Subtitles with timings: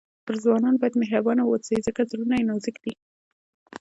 [0.25, 2.93] پر ځوانانو باندي مهربانه واوسئ؛ ځکه زړونه ئې نازک دي.